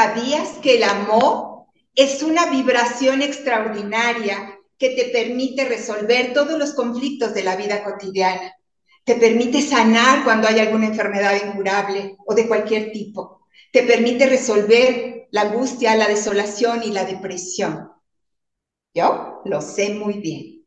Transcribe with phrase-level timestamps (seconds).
[0.00, 7.34] ¿Sabías que el amor es una vibración extraordinaria que te permite resolver todos los conflictos
[7.34, 8.54] de la vida cotidiana?
[9.04, 13.46] Te permite sanar cuando hay alguna enfermedad incurable o de cualquier tipo.
[13.70, 17.90] Te permite resolver la angustia, la desolación y la depresión.
[18.94, 20.64] Yo lo sé muy bien.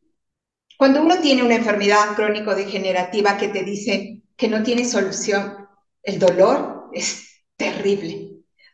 [0.77, 5.68] Cuando uno tiene una enfermedad crónico-degenerativa que te dicen que no tiene solución,
[6.04, 8.33] el dolor es terrible.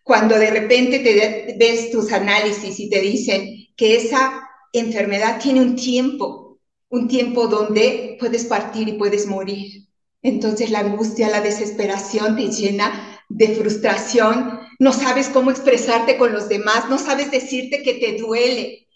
[0.09, 5.75] Cuando de repente te ves tus análisis y te dicen que esa enfermedad tiene un
[5.75, 6.57] tiempo,
[6.89, 9.87] un tiempo donde puedes partir y puedes morir.
[10.23, 16.49] Entonces la angustia, la desesperación te llena de frustración, no sabes cómo expresarte con los
[16.49, 18.87] demás, no sabes decirte que te duele.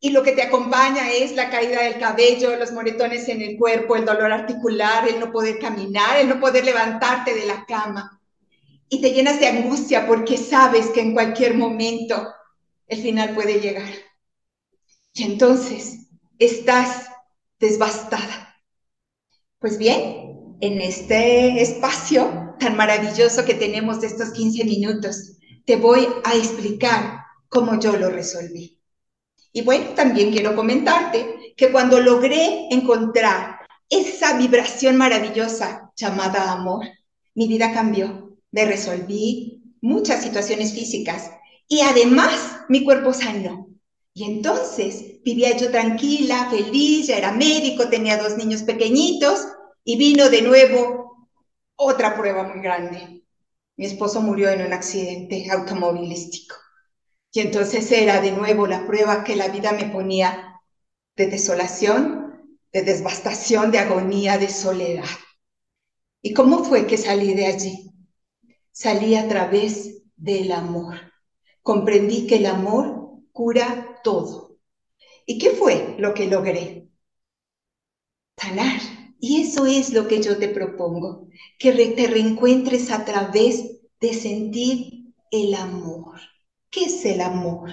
[0.00, 3.94] Y lo que te acompaña es la caída del cabello, los moretones en el cuerpo,
[3.94, 8.21] el dolor articular, el no poder caminar, el no poder levantarte de la cama
[8.92, 12.28] y te llenas de angustia porque sabes que en cualquier momento
[12.86, 13.88] el final puede llegar.
[15.14, 17.06] Y entonces estás
[17.58, 18.54] desbastada.
[19.58, 26.06] Pues bien, en este espacio tan maravilloso que tenemos de estos 15 minutos, te voy
[26.24, 28.78] a explicar cómo yo lo resolví.
[29.54, 33.56] Y bueno, también quiero comentarte que cuando logré encontrar
[33.88, 36.86] esa vibración maravillosa llamada amor,
[37.34, 41.30] mi vida cambió me resolví muchas situaciones físicas
[41.66, 43.68] y además mi cuerpo sanó.
[44.14, 49.48] Y entonces vivía yo tranquila, feliz, ya era médico, tenía dos niños pequeñitos
[49.84, 51.28] y vino de nuevo
[51.76, 53.24] otra prueba muy grande.
[53.76, 56.56] Mi esposo murió en un accidente automovilístico.
[57.32, 60.60] Y entonces era de nuevo la prueba que la vida me ponía
[61.16, 65.08] de desolación, de devastación, de agonía, de soledad.
[66.20, 67.91] ¿Y cómo fue que salí de allí?
[68.72, 70.96] Salí a través del amor.
[71.62, 74.58] Comprendí que el amor cura todo.
[75.26, 76.88] ¿Y qué fue lo que logré?
[78.36, 78.80] Sanar.
[79.20, 81.28] Y eso es lo que yo te propongo,
[81.58, 86.20] que te reencuentres a través de sentir el amor.
[86.70, 87.70] ¿Qué es el amor?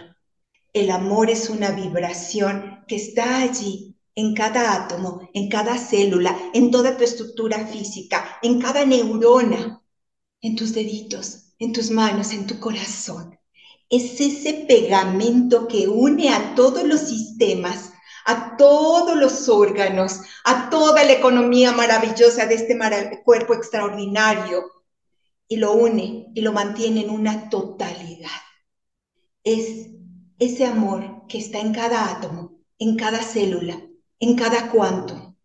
[0.73, 6.69] El amor es una vibración que está allí en cada átomo, en cada célula, en
[6.69, 9.81] toda tu estructura física, en cada neurona,
[10.41, 13.37] en tus deditos, en tus manos, en tu corazón.
[13.89, 17.91] Es ese pegamento que une a todos los sistemas,
[18.25, 22.77] a todos los órganos, a toda la economía maravillosa de este
[23.23, 24.63] cuerpo extraordinario
[25.47, 28.29] y lo une y lo mantiene en una totalidad.
[29.43, 29.87] Es
[30.37, 33.81] ese amor que está en cada átomo, en cada célula,
[34.19, 35.35] en cada cuanto.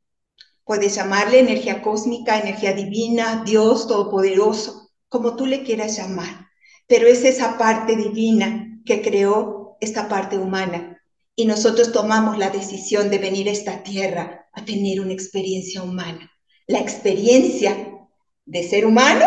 [0.64, 4.83] Puedes llamarle energía cósmica, energía divina, Dios todopoderoso,
[5.14, 6.48] como tú le quieras llamar,
[6.88, 11.00] pero es esa parte divina que creó esta parte humana.
[11.36, 16.32] Y nosotros tomamos la decisión de venir a esta tierra a tener una experiencia humana.
[16.66, 17.96] La experiencia
[18.44, 19.24] de ser humano,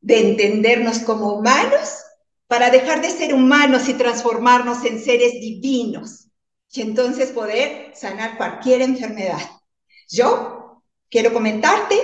[0.00, 1.98] de entendernos como humanos,
[2.46, 6.28] para dejar de ser humanos y transformarnos en seres divinos.
[6.70, 9.42] Y entonces poder sanar cualquier enfermedad.
[10.08, 11.96] Yo quiero comentarte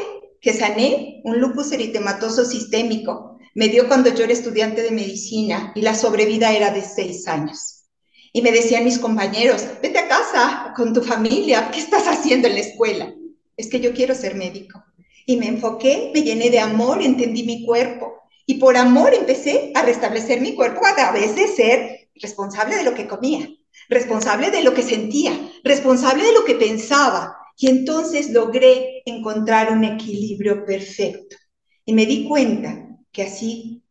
[0.44, 3.38] que sané un lupus eritematoso sistémico.
[3.54, 7.86] Me dio cuando yo era estudiante de medicina y la sobrevida era de seis años.
[8.30, 12.54] Y me decían mis compañeros, vete a casa con tu familia, ¿qué estás haciendo en
[12.54, 13.14] la escuela?
[13.56, 14.84] Es que yo quiero ser médico.
[15.24, 18.12] Y me enfoqué, me llené de amor, entendí mi cuerpo.
[18.44, 22.92] Y por amor empecé a restablecer mi cuerpo a través de ser responsable de lo
[22.92, 23.48] que comía,
[23.88, 25.32] responsable de lo que sentía,
[25.62, 31.36] responsable de lo que pensaba, y entonces logré encontrar un equilibrio perfecto.
[31.84, 33.84] Y me di cuenta que así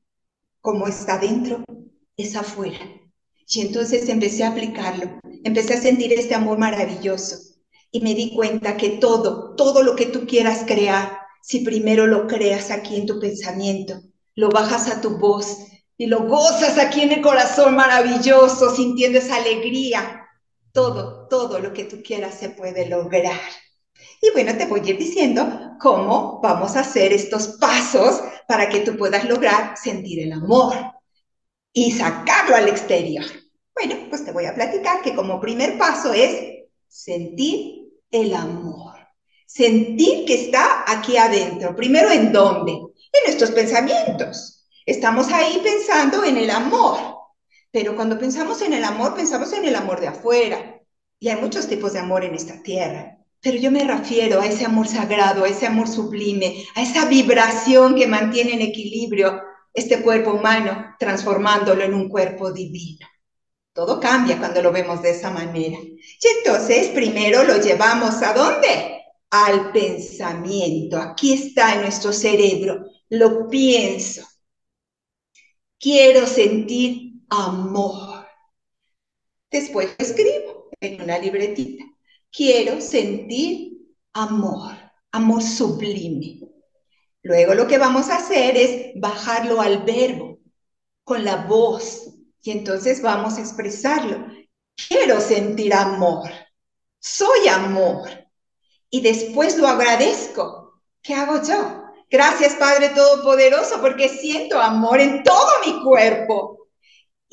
[0.62, 1.64] como está dentro,
[2.18, 2.80] es afuera.
[3.48, 7.38] Y entonces empecé a aplicarlo, empecé a sentir este amor maravilloso.
[7.92, 12.28] Y me di cuenta que todo, todo lo que tú quieras crear, si primero lo
[12.28, 14.02] creas aquí en tu pensamiento,
[14.36, 15.58] lo bajas a tu voz
[15.98, 20.23] y lo gozas aquí en el corazón maravilloso, sintiendo esa alegría,
[20.74, 23.40] todo, todo lo que tú quieras se puede lograr.
[24.22, 28.80] Y bueno, te voy a ir diciendo cómo vamos a hacer estos pasos para que
[28.82, 30.74] tú puedas lograr sentir el amor
[31.72, 33.26] y sacarlo al exterior.
[33.74, 38.94] Bueno, pues te voy a platicar que como primer paso es sentir el amor.
[39.46, 41.76] Sentir que está aquí adentro.
[41.76, 42.72] Primero, ¿en dónde?
[42.72, 44.66] En nuestros pensamientos.
[44.86, 47.23] Estamos ahí pensando en el amor.
[47.74, 50.80] Pero cuando pensamos en el amor, pensamos en el amor de afuera.
[51.20, 53.18] Y hay muchos tipos de amor en esta tierra.
[53.42, 57.96] Pero yo me refiero a ese amor sagrado, a ese amor sublime, a esa vibración
[57.96, 59.42] que mantiene en equilibrio
[59.74, 63.08] este cuerpo humano, transformándolo en un cuerpo divino.
[63.74, 65.80] Todo cambia cuando lo vemos de esa manera.
[65.80, 69.02] Y entonces primero lo llevamos a dónde?
[69.32, 71.00] Al pensamiento.
[71.00, 72.86] Aquí está nuestro cerebro.
[73.10, 74.22] Lo pienso.
[75.80, 78.28] Quiero sentir amor.
[79.52, 81.84] Después escribo en una libretita.
[82.32, 83.74] Quiero sentir
[84.14, 84.74] amor,
[85.12, 86.40] amor sublime.
[87.22, 90.40] Luego lo que vamos a hacer es bajarlo al verbo,
[91.04, 94.28] con la voz, y entonces vamos a expresarlo.
[94.88, 96.30] Quiero sentir amor,
[97.00, 98.10] soy amor,
[98.90, 100.82] y después lo agradezco.
[101.02, 101.84] ¿Qué hago yo?
[102.10, 106.63] Gracias Padre Todopoderoso porque siento amor en todo mi cuerpo.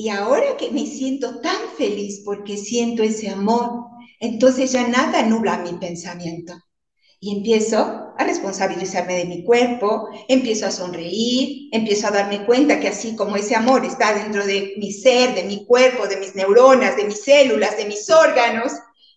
[0.00, 3.84] Y ahora que me siento tan feliz porque siento ese amor,
[4.18, 6.54] entonces ya nada nubla mi pensamiento.
[7.20, 12.88] Y empiezo a responsabilizarme de mi cuerpo, empiezo a sonreír, empiezo a darme cuenta que
[12.88, 16.96] así como ese amor está dentro de mi ser, de mi cuerpo, de mis neuronas,
[16.96, 18.72] de mis células, de mis órganos,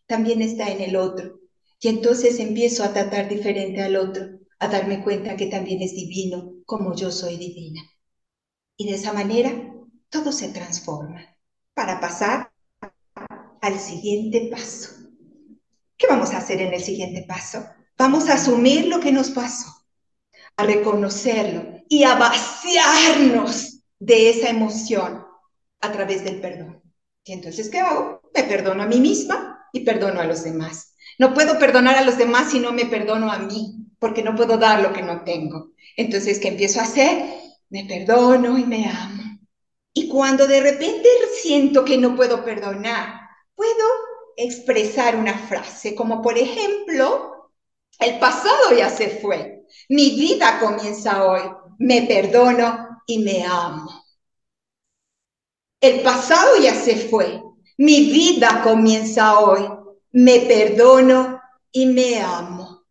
[0.05, 1.39] también está en el otro.
[1.79, 4.25] Y entonces empiezo a tratar diferente al otro,
[4.59, 7.81] a darme cuenta que también es divino como yo soy divina.
[8.75, 9.72] Y de esa manera
[10.13, 11.25] todo se transforma
[11.73, 12.51] para pasar
[13.61, 14.89] al siguiente paso.
[15.97, 17.65] ¿Qué vamos a hacer en el siguiente paso?
[17.97, 19.73] Vamos a asumir lo que nos pasó,
[20.55, 25.25] a reconocerlo y a vaciarnos de esa emoción
[25.81, 26.83] a través del perdón.
[27.23, 28.21] Y entonces, ¿qué hago?
[28.35, 30.93] Me perdono a mí misma y perdono a los demás.
[31.17, 34.57] No puedo perdonar a los demás si no me perdono a mí, porque no puedo
[34.57, 35.71] dar lo que no tengo.
[35.97, 37.25] Entonces, ¿qué empiezo a hacer?
[37.69, 39.32] Me perdono y me amo.
[39.93, 41.07] Y cuando de repente
[41.41, 43.21] siento que no puedo perdonar,
[43.55, 43.85] puedo
[44.35, 47.51] expresar una frase, como por ejemplo,
[47.99, 49.63] el pasado ya se fue.
[49.89, 51.41] Mi vida comienza hoy.
[51.79, 54.03] Me perdono y me amo.
[55.79, 57.41] El pasado ya se fue.
[57.77, 59.67] Mi vida comienza hoy.
[60.11, 61.41] Me perdono
[61.71, 62.83] y me amo.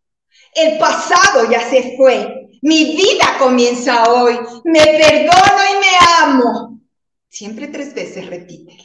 [0.53, 2.49] El pasado ya se fue.
[2.61, 4.37] Mi vida comienza hoy.
[4.65, 6.72] Me perdono y me amo.
[7.33, 8.83] Siempre tres veces repítelo.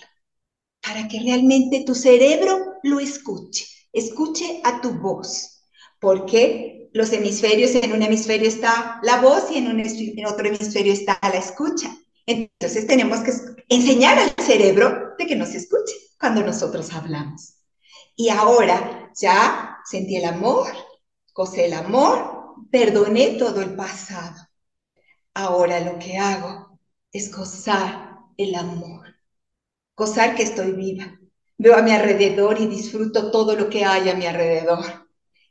[0.81, 3.67] Para que realmente tu cerebro lo escuche.
[3.93, 5.67] Escuche a tu voz
[6.01, 11.19] porque los hemisferios, en un hemisferio está la voz y en, un, otro hemisferio está
[11.23, 11.95] la escucha.
[12.25, 13.33] Entonces tenemos que
[13.69, 17.59] enseñar al cerebro de que nos escuche cuando nosotros hablamos.
[18.17, 20.69] Y ahora ya sentí el amor,
[21.35, 24.41] gocé el amor, perdoné todo el pasado.
[25.35, 26.81] Ahora lo que hago
[27.13, 28.08] es gozar
[28.39, 29.15] el amor,
[29.95, 31.21] gozar que estoy viva.
[31.59, 35.09] Veo a mi alrededor y disfruto todo lo que hay a mi alrededor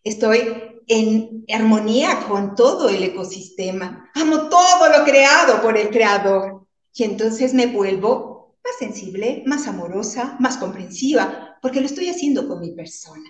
[0.07, 7.03] estoy en armonía con todo el ecosistema, amo todo lo creado por el creador y
[7.03, 12.71] entonces me vuelvo más sensible, más amorosa, más comprensiva, porque lo estoy haciendo con mi
[12.71, 13.29] persona.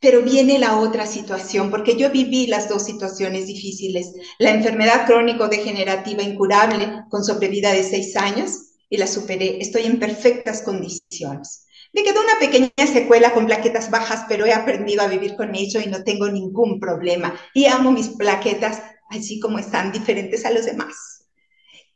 [0.00, 6.22] Pero viene la otra situación, porque yo viví las dos situaciones difíciles, la enfermedad crónico-degenerativa
[6.22, 11.66] incurable con sobrevida de seis años y la superé, estoy en perfectas condiciones.
[11.92, 15.80] Me quedó una pequeña secuela con plaquetas bajas, pero he aprendido a vivir con ello
[15.80, 17.34] y no tengo ningún problema.
[17.54, 21.26] Y amo mis plaquetas así como están diferentes a los demás.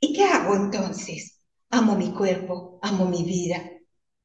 [0.00, 1.40] ¿Y qué hago entonces?
[1.71, 3.61] Amo mi cuerpo, amo mi vida,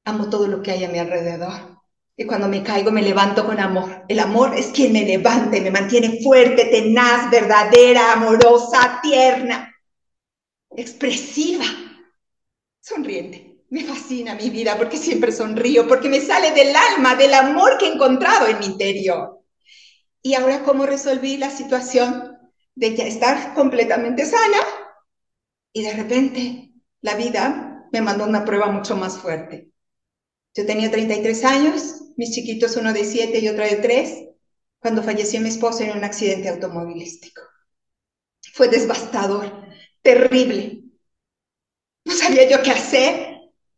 [0.05, 1.73] amo todo lo que hay a mi alrededor.
[2.15, 4.05] Y cuando me caigo me levanto con amor.
[4.07, 9.73] El amor es quien me levanta me mantiene fuerte, tenaz, verdadera, amorosa, tierna,
[10.75, 11.65] expresiva,
[12.83, 13.63] sonriente.
[13.69, 17.87] Me fascina mi vida porque siempre sonrío, porque me sale del alma, del amor que
[17.87, 19.39] he encontrado en mi interior.
[20.21, 22.37] Y ahora, ¿cómo resolví la situación
[22.75, 24.57] de ya estar completamente sana?
[25.71, 29.71] Y de repente, la vida me mandó una prueba mucho más fuerte.
[30.53, 34.25] Yo tenía 33 años, mis chiquitos, uno de 7 y otro de 3,
[34.77, 37.41] cuando falleció mi esposo en un accidente automovilístico.
[38.53, 39.51] Fue devastador,
[40.03, 40.82] terrible.
[42.05, 43.33] No sabía yo qué hacer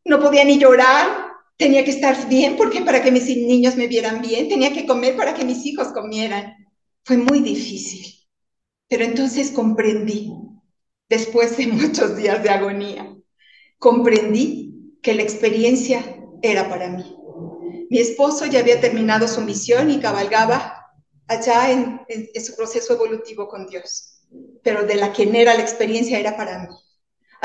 [0.05, 4.22] no podía ni llorar, tenía que estar bien porque para que mis niños me vieran
[4.22, 6.53] bien, tenía que comer para que mis hijos comieran.
[7.03, 8.05] Fue muy difícil,
[8.88, 10.32] pero entonces comprendí,
[11.10, 13.15] después de muchos días de agonía,
[13.79, 16.03] comprendí que la experiencia
[16.41, 17.17] era para mí.
[17.89, 20.86] Mi esposo ya había terminado su misión y cabalgaba
[21.27, 24.22] allá en, en su proceso evolutivo con Dios,
[24.63, 26.75] pero de la que era la experiencia era para mí.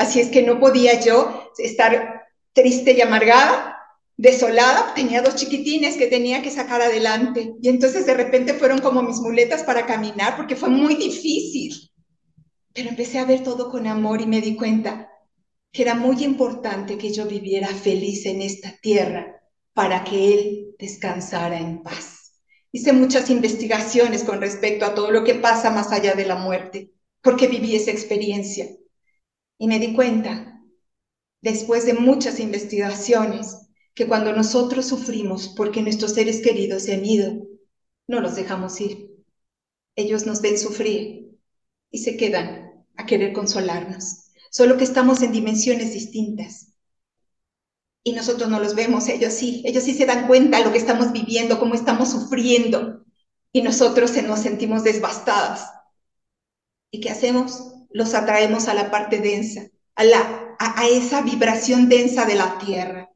[0.01, 3.77] Así es que no podía yo estar triste y amargada,
[4.17, 7.53] desolada, tenía dos chiquitines que tenía que sacar adelante.
[7.61, 11.91] Y entonces de repente fueron como mis muletas para caminar porque fue muy difícil.
[12.73, 15.07] Pero empecé a ver todo con amor y me di cuenta
[15.71, 19.39] que era muy importante que yo viviera feliz en esta tierra
[19.75, 22.41] para que Él descansara en paz.
[22.71, 26.89] Hice muchas investigaciones con respecto a todo lo que pasa más allá de la muerte,
[27.21, 28.65] porque viví esa experiencia.
[29.61, 30.59] Y me di cuenta,
[31.39, 37.43] después de muchas investigaciones, que cuando nosotros sufrimos porque nuestros seres queridos se han ido,
[38.07, 39.11] no los dejamos ir.
[39.95, 41.37] Ellos nos ven sufrir
[41.91, 46.73] y se quedan a querer consolarnos, solo que estamos en dimensiones distintas.
[48.03, 50.79] Y nosotros no los vemos, ellos sí, ellos sí se dan cuenta de lo que
[50.79, 53.05] estamos viviendo, cómo estamos sufriendo,
[53.53, 55.69] y nosotros nos sentimos desbastadas.
[56.89, 57.70] ¿Y qué hacemos?
[57.93, 63.09] Los atraemos a la parte densa, a, la, a, esa vibración densa de la tierra.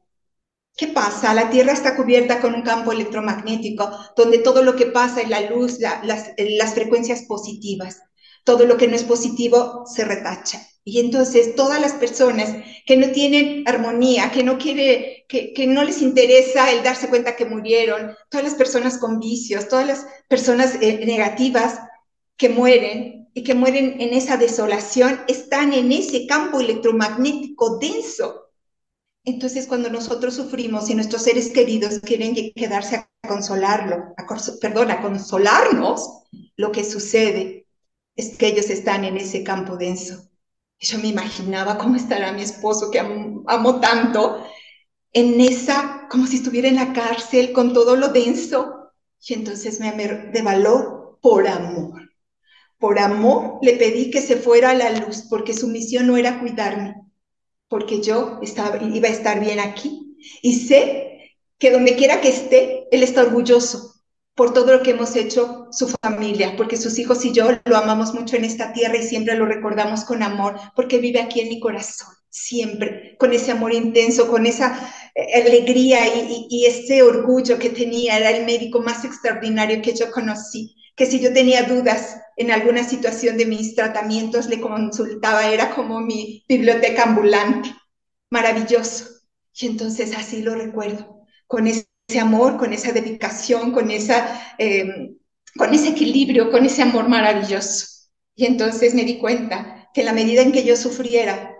[0.76, 1.32] ¿Qué pasa?
[1.32, 5.40] La Tierra está cubierta con un campo electromagnético donde todo lo que pasa es la
[5.40, 6.02] luz, las,
[6.36, 8.02] las, frecuencias positivas
[8.46, 10.64] todo lo que no es positivo se retacha.
[10.84, 12.54] Y entonces todas las personas
[12.86, 17.34] que no tienen armonía, que no quiere, que, que, no les interesa el darse cuenta
[17.34, 21.80] que murieron, todas las personas con vicios, todas las personas eh, negativas
[22.36, 28.46] que mueren y que mueren en esa desolación, están en ese campo electromagnético denso.
[29.24, 34.26] Entonces, cuando nosotros sufrimos y nuestros seres queridos quieren quedarse a consolarlo, a,
[34.58, 36.22] perdón, a consolarnos,
[36.56, 37.66] lo que sucede
[38.16, 40.30] es que ellos están en ese campo denso.
[40.78, 44.46] Yo me imaginaba cómo estará mi esposo, que amo, tanto,
[45.12, 48.94] en esa, como si estuviera en la cárcel con todo lo denso.
[49.28, 52.05] Y entonces me de valor por amor.
[52.78, 56.40] Por amor le pedí que se fuera a la luz, porque su misión no era
[56.40, 56.94] cuidarme,
[57.68, 60.16] porque yo estaba, iba a estar bien aquí.
[60.42, 63.96] Y sé que donde quiera que esté, él está orgulloso,
[64.36, 68.12] por todo lo que hemos hecho su familia, porque sus hijos y yo lo amamos
[68.12, 71.58] mucho en esta tierra y siempre lo recordamos con amor, porque vive aquí en mi
[71.58, 74.78] corazón, siempre, con ese amor intenso, con esa
[75.14, 78.18] eh, alegría y, y, ese orgullo que tenía.
[78.18, 82.82] Era el médico más extraordinario que yo conocí, que si yo tenía dudas en alguna
[82.82, 87.74] situación de mis tratamientos, le consultaba, era como mi biblioteca ambulante,
[88.30, 89.06] maravilloso.
[89.54, 91.86] Y entonces así lo recuerdo, con ese
[92.20, 95.16] amor, con esa dedicación, con, esa, em,
[95.56, 97.86] con ese equilibrio, con ese amor maravilloso.
[98.34, 101.54] Y entonces me di cuenta que en la medida en que yo sufriera,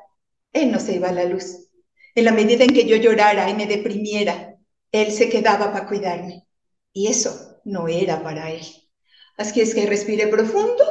[0.52, 1.69] Él no se iba a la luz.
[2.14, 4.57] En la medida en que yo llorara y me deprimiera,
[4.93, 6.47] Él se quedaba para cuidarme.
[6.93, 8.86] Y eso no era para Él.
[9.37, 10.85] Así es que respiré profundo,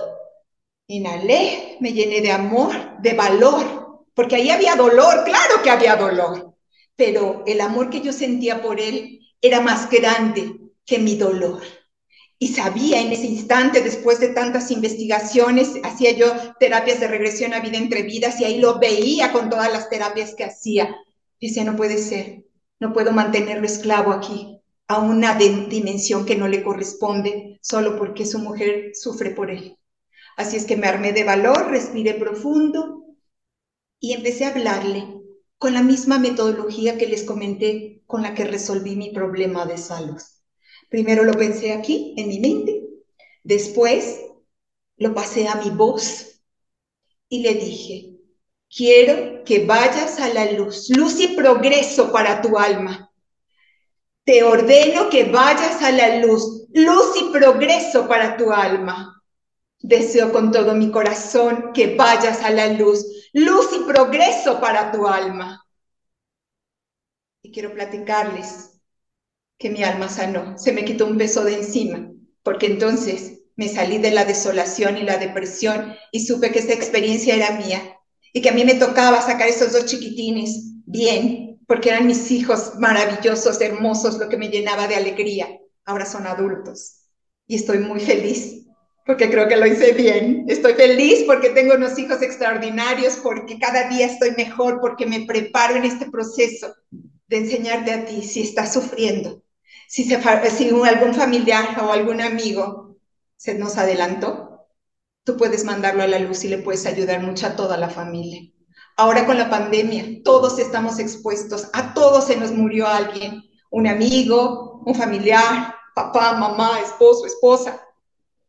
[0.87, 2.71] inhalé, me llené de amor,
[3.01, 6.55] de valor, porque ahí había dolor, claro que había dolor,
[6.95, 11.61] pero el amor que yo sentía por Él era más grande que mi dolor.
[12.37, 17.61] Y sabía en ese instante, después de tantas investigaciones, hacía yo terapias de regresión a
[17.61, 20.95] vida entre vidas y ahí lo veía con todas las terapias que hacía.
[21.39, 22.43] Decía, no puede ser,
[22.79, 24.54] no puedo mantenerlo esclavo aquí,
[24.87, 29.77] a una dimensión que no le corresponde, solo porque su mujer sufre por él.
[30.37, 33.05] Así es que me armé de valor, respiré profundo
[33.99, 35.07] y empecé a hablarle
[35.57, 40.21] con la misma metodología que les comenté con la que resolví mi problema de salud.
[40.89, 42.83] Primero lo pensé aquí, en mi mente,
[43.43, 44.19] después
[44.97, 46.41] lo pasé a mi voz
[47.29, 48.11] y le dije,
[48.69, 53.11] quiero que vayas a la luz, luz y progreso para tu alma.
[54.25, 59.23] Te ordeno que vayas a la luz, luz y progreso para tu alma.
[59.79, 65.07] Deseo con todo mi corazón que vayas a la luz, luz y progreso para tu
[65.07, 65.63] alma.
[67.43, 68.71] Y quiero platicarles
[69.59, 73.99] que mi alma sanó, se me quitó un peso de encima, porque entonces me salí
[73.99, 77.97] de la desolación y la depresión y supe que esa experiencia era mía
[78.33, 82.73] y que a mí me tocaba sacar esos dos chiquitines bien, porque eran mis hijos
[82.79, 85.47] maravillosos, hermosos, lo que me llenaba de alegría.
[85.85, 87.01] Ahora son adultos
[87.47, 88.65] y estoy muy feliz
[89.05, 90.45] porque creo que lo hice bien.
[90.47, 95.75] Estoy feliz porque tengo unos hijos extraordinarios, porque cada día estoy mejor, porque me preparo
[95.75, 96.73] en este proceso
[97.27, 99.43] de enseñarte a ti si estás sufriendo,
[99.87, 100.19] si, se,
[100.49, 102.97] si algún familiar o algún amigo
[103.37, 104.67] se nos adelantó,
[105.23, 108.41] tú puedes mandarlo a la luz y le puedes ayudar mucho a toda la familia.
[108.97, 114.81] Ahora con la pandemia, todos estamos expuestos, a todos se nos murió alguien, un amigo,
[114.85, 117.81] un familiar, papá, mamá, esposo, esposa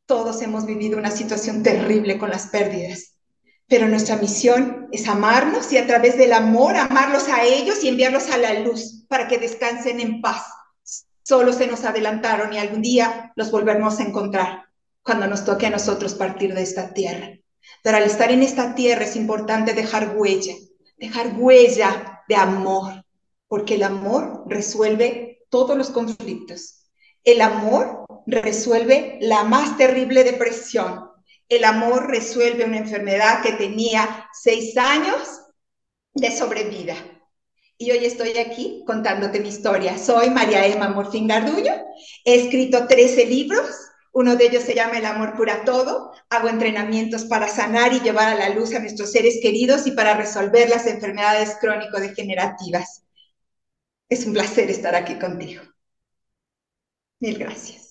[0.06, 3.16] todos hemos vivido una situación terrible con las pérdidas,
[3.66, 8.30] pero nuestra misión es amarnos y a través del amor amarlos a ellos y enviarlos
[8.30, 10.44] a la luz para que descansen en paz.
[11.24, 14.66] Solo se nos adelantaron y algún día los volveremos a encontrar
[15.02, 17.30] cuando nos toque a nosotros partir de esta tierra.
[17.82, 20.54] Pero al estar en esta tierra es importante dejar huella,
[20.96, 23.04] dejar huella de amor,
[23.48, 26.86] porque el amor resuelve todos los conflictos.
[27.24, 31.10] El amor resuelve la más terrible depresión.
[31.48, 35.40] El amor resuelve una enfermedad que tenía seis años
[36.14, 36.96] de sobrevida.
[37.78, 39.98] Y hoy estoy aquí contándote mi historia.
[39.98, 41.74] Soy María Emma Morfín Garduño.
[42.24, 43.66] He escrito 13 libros.
[44.16, 46.10] Uno de ellos se llama El amor cura todo.
[46.30, 50.14] Hago entrenamientos para sanar y llevar a la luz a nuestros seres queridos y para
[50.16, 53.04] resolver las enfermedades crónico-degenerativas.
[54.08, 55.62] Es un placer estar aquí contigo.
[57.20, 57.85] Mil gracias.